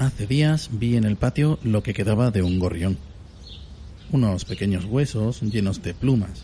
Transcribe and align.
Hace 0.00 0.26
días 0.26 0.70
vi 0.72 0.96
en 0.96 1.04
el 1.04 1.16
patio 1.16 1.58
lo 1.62 1.82
que 1.82 1.92
quedaba 1.92 2.30
de 2.30 2.40
un 2.40 2.58
gorrión. 2.58 2.96
Unos 4.10 4.46
pequeños 4.46 4.86
huesos 4.86 5.42
llenos 5.42 5.82
de 5.82 5.92
plumas. 5.92 6.42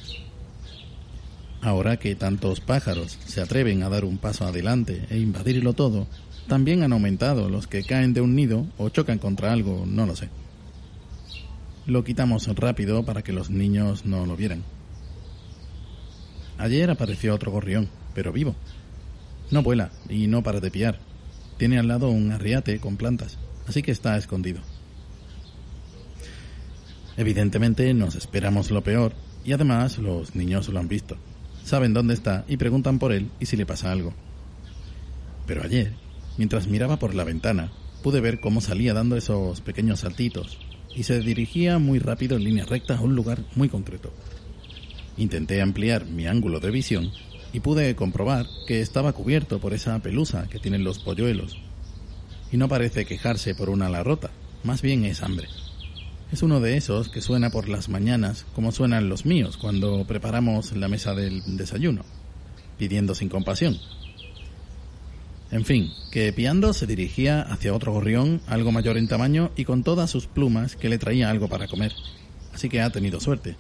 Ahora 1.63 1.97
que 1.97 2.15
tantos 2.15 2.61
pájaros 2.61 3.19
se 3.25 3.41
atreven 3.41 3.83
a 3.83 3.89
dar 3.89 4.05
un 4.05 4.19
paso 4.19 4.45
adelante 4.45 5.07
e 5.09 5.17
invadirlo 5.17 5.73
todo, 5.73 6.07
también 6.47 6.83
han 6.83 6.93
aumentado 6.93 7.49
los 7.49 7.67
que 7.67 7.83
caen 7.83 8.13
de 8.13 8.21
un 8.21 8.37
nido 8.37 8.67
o 8.77 8.91
chocan 8.91 9.19
contra 9.19 9.55
algo, 9.55 9.85
no 9.87 10.05
lo 10.05 10.15
sé. 10.17 10.29
Lo 11.87 12.05
quitamos 12.05 12.47
rápido 12.57 13.07
para 13.07 13.23
que 13.23 13.33
los 13.33 13.49
niños 13.49 14.05
no 14.05 14.27
lo 14.27 14.37
vieran. 14.37 14.65
Ayer 16.59 16.91
apareció 16.91 17.35
otro 17.35 17.53
gorrión, 17.53 17.89
pero 18.15 18.33
vivo. 18.33 18.55
No 19.51 19.63
vuela 19.63 19.93
y 20.11 20.27
no 20.27 20.43
para 20.43 20.61
de 20.61 20.71
piar. 20.71 21.16
Tiene 21.57 21.79
al 21.79 21.89
lado 21.89 22.11
un 22.11 22.33
arriate 22.33 22.79
con 22.81 22.97
plantas 22.97 23.39
así 23.67 23.83
que 23.83 23.93
está 23.93 24.17
escondido. 24.17 24.61
Evidentemente 27.17 27.93
nos 27.95 28.15
esperamos 28.15 28.71
lo 28.71 28.83
peor 28.83 29.13
y 29.45 29.53
además 29.53 29.99
los 29.99 30.35
niños 30.35 30.69
lo 30.69 30.79
han 30.79 30.89
visto. 30.89 31.17
Saben 31.65 31.95
dónde 31.95 32.15
está 32.15 32.45
y 32.49 32.57
preguntan 32.57 32.99
por 32.99 33.13
él 33.13 33.31
y 33.41 33.47
si 33.47 33.57
le 33.57 33.67
pasa 33.67 33.91
algo. 33.91 34.13
Pero 35.47 35.63
ayer, 35.63 35.93
mientras 36.37 36.67
miraba 36.67 36.99
por 36.99 37.15
la 37.15 37.25
ventana, 37.25 37.73
pude 38.03 38.21
ver 38.21 38.41
cómo 38.41 38.61
salía 38.61 38.95
dando 38.95 39.17
esos 39.17 39.61
pequeños 39.61 40.01
saltitos 40.01 40.59
y 40.95 41.05
se 41.05 41.21
dirigía 41.21 41.79
muy 41.79 41.99
rápido 41.99 42.37
en 42.37 42.45
línea 42.45 42.65
recta 42.65 42.97
a 42.97 43.01
un 43.01 43.15
lugar 43.15 43.41
muy 43.55 43.69
concreto. 43.69 44.13
Intenté 45.17 45.63
ampliar 45.63 46.05
mi 46.07 46.27
ángulo 46.27 46.61
de 46.61 46.71
visión 46.71 47.11
y 47.57 47.61
pude 47.61 47.97
comprobar 47.97 48.47
que 48.67 48.83
estaba 48.83 49.15
cubierto 49.15 49.61
por 49.61 49.73
esa 49.73 49.99
pelusa 50.01 50.47
que 50.47 50.59
tienen 50.59 50.85
los 50.85 50.99
polluelos 50.99 51.57
y 52.53 52.59
no 52.59 52.69
parece 52.69 53.07
quejarse 53.07 53.55
por 53.55 53.71
una 53.71 53.87
ala 53.87 54.03
rota, 54.03 54.31
más 54.63 54.83
bien 54.83 55.07
es 55.07 55.23
hambre. 55.23 55.49
Es 56.31 56.43
uno 56.43 56.61
de 56.61 56.77
esos 56.77 57.09
que 57.09 57.23
suena 57.23 57.49
por 57.49 57.71
las 57.71 57.89
mañanas 57.89 58.45
como 58.55 58.73
suenan 58.73 59.09
los 59.09 59.25
míos 59.25 59.57
cuando 59.57 60.05
preparamos 60.07 60.73
la 60.73 60.89
mesa 60.89 61.15
del 61.15 61.57
desayuno, 61.57 62.03
pidiendo 62.77 63.15
sin 63.15 63.31
compasión. 63.31 63.79
En 65.51 65.65
fin, 65.65 65.91
que 66.13 66.35
Piando 66.35 66.75
se 66.75 66.87
dirigía 66.87 67.41
hacia 67.41 67.73
otro 67.73 67.91
gorrión 67.91 68.43
algo 68.49 68.71
mayor 68.71 68.99
en 68.99 69.09
tamaño 69.09 69.51
y 69.57 69.65
con 69.65 69.83
todas 69.83 70.11
sus 70.11 70.27
plumas 70.27 70.77
que 70.77 70.91
le 70.91 70.99
traía 70.99 71.31
algo 71.31 71.49
para 71.49 71.69
comer. 71.69 71.95
Así 72.53 72.69
que 72.69 72.83
ha 72.83 72.91
tenido 72.91 73.19
suerte, 73.19 73.57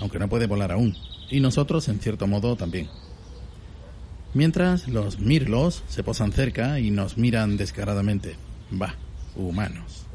aunque 0.00 0.20
no 0.20 0.28
puede 0.28 0.46
volar 0.46 0.70
aún, 0.70 0.96
y 1.30 1.40
nosotros 1.40 1.88
en 1.88 1.98
cierto 1.98 2.28
modo 2.28 2.54
también. 2.54 2.88
Mientras 4.34 4.88
los 4.88 5.20
mirlos 5.20 5.84
se 5.88 6.02
posan 6.02 6.32
cerca 6.32 6.80
y 6.80 6.90
nos 6.90 7.16
miran 7.16 7.56
descaradamente. 7.56 8.34
Va, 8.72 8.96
humanos. 9.36 10.06